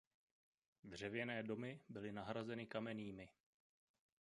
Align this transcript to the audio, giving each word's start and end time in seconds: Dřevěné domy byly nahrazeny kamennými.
Dřevěné 0.83 1.43
domy 1.43 1.79
byly 1.89 2.11
nahrazeny 2.11 2.65
kamennými. 2.65 3.29